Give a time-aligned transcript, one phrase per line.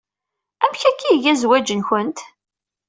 [0.63, 2.09] Amek akka ay iga zzwaj-nwen?